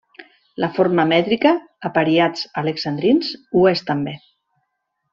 [0.63, 1.51] La forma mètrica
[1.89, 4.19] -apariats alexandrins- ho és també.